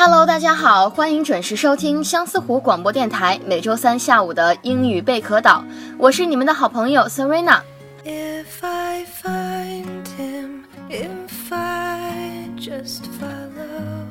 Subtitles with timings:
[0.00, 5.64] Hello，大家好，欢迎准时收听相思湖广播电台每周三下午的英语贝壳岛，
[5.98, 7.58] 我是你们的好朋友 Serena。
[8.04, 14.04] If I find him, if I just follow.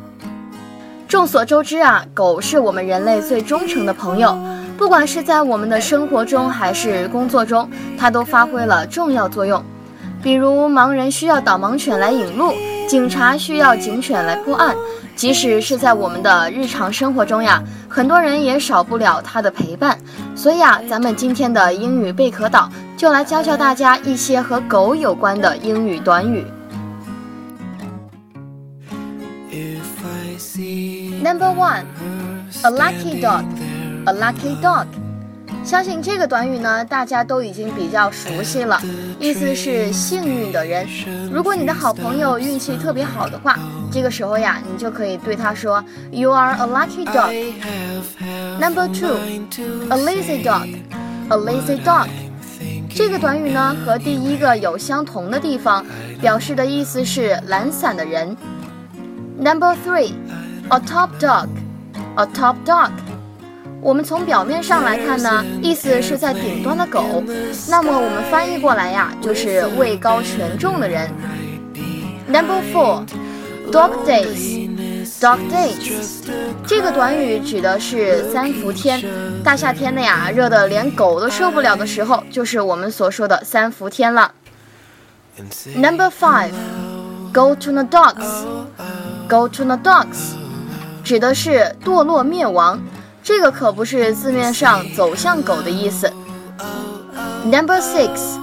[1.08, 4.38] 众所周知啊，狗是我们人类最忠诚的朋友，
[4.78, 9.64] 不管是在我们的生活中还是工作中，它都发挥了重要作用。
[10.22, 12.52] 比如盲人需要导盲犬来引路，
[12.88, 14.76] 警察需要警犬来破案。
[15.16, 19.98] 即使是在我们的日常生活中呀，很多人也少不了它的陪伴。
[20.36, 26.46] 所以啊，咱们今天的英语贝壳岛就来教教大家一些和狗有关的英语短语。
[31.24, 31.84] Number one,
[32.62, 33.44] a lucky dog.
[34.06, 34.86] A lucky dog.
[35.68, 38.82] 相信这个短语呢大家都已经比较熟悉了
[39.20, 40.88] 意思是幸运的人。
[41.30, 43.60] 如果你的好朋友运气特别好的话
[43.92, 47.34] 这个时候呀你就可以对他说 you are a lucky dog
[48.58, 49.18] number two
[49.90, 50.74] a lazy dog
[51.28, 52.08] a lazy dog
[52.90, 55.86] 这个短语呢和第一个有相同的地方
[56.22, 58.36] 表示的意思是懒散的人。
[59.38, 60.14] Number three
[60.70, 61.50] a top dog
[62.16, 62.90] a top dog
[63.88, 67.24] 我们从表面上来看呢，意思是在顶端的狗。
[67.70, 71.10] 那么我们翻译过来呀，就是位高权重的人。
[72.28, 73.06] Number four,
[73.72, 74.68] dog days.
[75.22, 76.20] Dog days.
[76.68, 79.02] 这个短语指的是三伏天，
[79.42, 84.34] 大夏天的呀，热的连狗都受不了的时候，就是我们所说的三伏天了。
[85.78, 86.52] Number five,
[87.34, 88.44] go to the dogs.
[89.30, 90.34] Go to the dogs，
[91.06, 92.82] 指的是堕落灭亡，
[93.28, 96.10] 这个可不是字面上走向狗的意思。
[97.44, 98.38] Number six,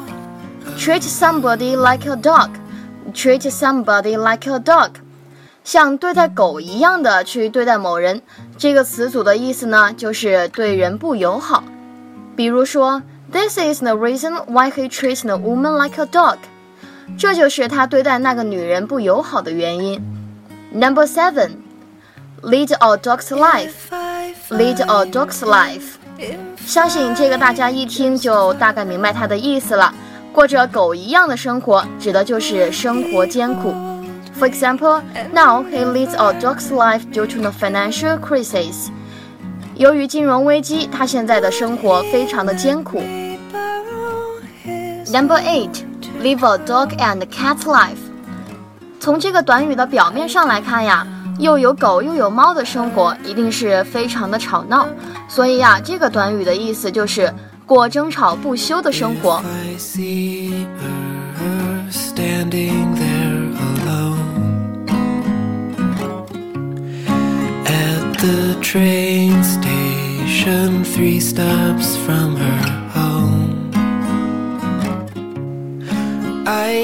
[0.77, 2.51] treat somebody like a dog.
[3.15, 4.91] Treat somebody like a dog，
[5.65, 8.21] 像对待狗一样的去对待某人，
[8.59, 11.65] 这个词组的意思呢，就是对人不友好。
[12.37, 13.03] 比如说
[13.33, 16.37] ，This is the reason why he treats the woman like a dog。
[17.17, 20.03] 这就是他对待那个女人不友好的原因。
[20.73, 21.53] Number seven,
[22.43, 24.04] lead a dog's life.
[24.51, 25.95] Lead a dog's life.
[26.67, 29.93] 相信这个大家一听就大概明白它的意思了。
[30.33, 33.73] 过着狗一样的生活，指的就是生活艰苦。
[34.39, 35.01] For example,
[35.33, 38.89] now he leads a dog's life due to the financial crisis.
[39.77, 43.01] 由于金融危机，他现在的生活非常的艰苦。
[45.13, 45.83] Number eight,
[46.21, 47.99] live a dog and cat life.
[49.01, 51.07] 从这个短语的表面上来看呀，
[51.39, 54.87] 又有狗又有猫的生活一定是非常的吵闹，
[55.29, 57.33] 所以呀，这个短语的意思就是
[57.67, 59.43] 过争吵不休的生活。
[68.17, 72.59] The train station, three stops from her
[72.95, 73.51] home.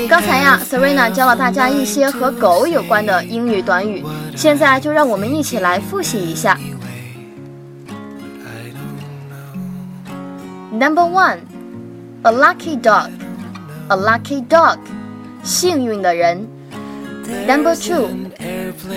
[0.07, 4.05] 刚才呀 have，Serena 教了大家一些和狗有关的英语短语，
[4.40, 6.58] 现在就让我们一起来复习一下。
[8.46, 8.96] I don't
[10.72, 10.78] know.
[10.78, 11.40] Number one,
[12.24, 13.10] a lucky dog.
[13.88, 14.80] A lucky dog，
[15.44, 16.48] 幸运的人。
[17.48, 18.10] Number two,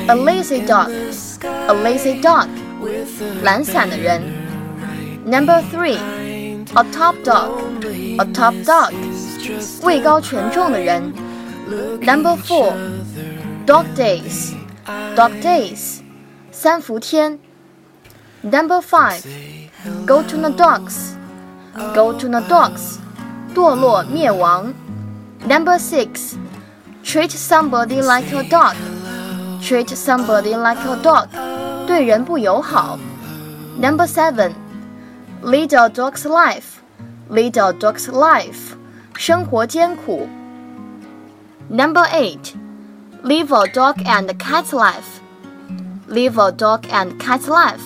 [0.06, 0.90] a lazy dog.
[1.66, 2.48] A lazy dog，
[3.42, 4.22] 懒散的人。
[5.26, 5.98] Number three,
[6.74, 7.50] a top dog.
[8.18, 8.92] A top dog，
[9.82, 11.12] 位高权重的人。
[12.00, 12.72] Number four,
[13.66, 14.54] dog days.
[15.14, 16.00] Dog days，
[16.50, 17.38] 三伏天。
[18.42, 19.22] Number five,
[20.06, 21.14] go to the dogs.
[21.94, 22.98] Go to the dogs，
[23.54, 24.72] 堕落灭亡。
[25.46, 26.34] Number six,
[27.04, 28.74] treat somebody like a dog.
[29.60, 31.28] treat somebody like a dog，
[31.86, 32.98] 对人不友好。
[33.80, 34.52] Number seven,
[35.42, 36.80] lead a dog's life,
[37.30, 38.74] lead a dog's life，
[39.14, 40.28] 生活艰苦。
[41.68, 42.54] Number eight,
[43.23, 45.21] Live a dog and cat life,
[46.09, 47.79] live a dog and cat life，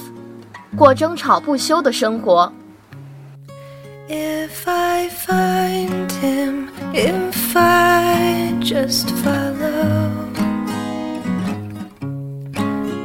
[0.76, 2.52] 过争吵不休的生活。
[4.10, 10.10] If I find him, if I just follow,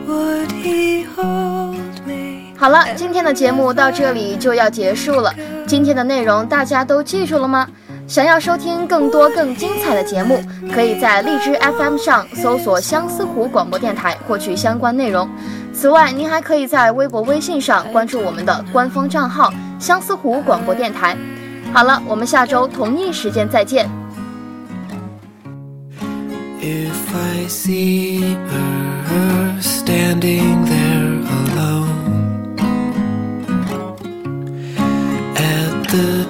[0.07, 2.55] would he hold me?
[2.57, 5.35] 好了，今天的节目到这里就要结束了。
[5.67, 7.69] 今天的内容大家都记住了吗？
[8.07, 10.43] 想要收听更多更精彩的节目，
[10.75, 15.29] 可以在荔枝 FM 上搜索相思湖广播电台获取相关内容。
[15.73, 19.51] 此外，您还可以在微博、微信上关注我们的官方账号
[19.81, 21.17] “相思湖广播电台”。
[21.73, 23.89] 好了，我们下周同一时间再见。
[26.61, 32.57] If I see her standing there alone
[35.35, 36.27] at the.